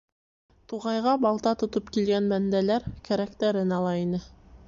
[0.71, 4.23] Туғайға балта тотоп килгән бәндәләр кәрәктәрен ала ине.